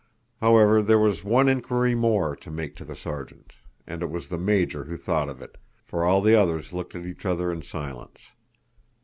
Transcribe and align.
However, 0.39 0.81
there 0.81 0.97
was 0.97 1.23
one 1.23 1.47
inquiry 1.47 1.93
more 1.93 2.35
to 2.35 2.49
make 2.49 2.75
to 2.77 2.83
the 2.83 2.95
Sergeant; 2.95 3.53
and 3.85 4.01
it 4.01 4.09
was 4.09 4.29
the 4.29 4.37
Major 4.39 4.85
who 4.85 4.97
thought 4.97 5.29
of 5.29 5.43
it, 5.43 5.59
for 5.85 6.03
all 6.05 6.21
the 6.23 6.33
others 6.33 6.73
looked 6.73 6.95
at 6.95 7.05
each 7.05 7.23
other 7.23 7.51
in 7.51 7.61
silence. 7.61 8.17